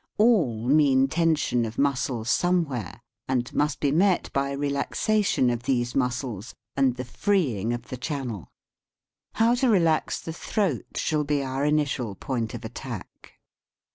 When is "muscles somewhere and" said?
1.77-3.53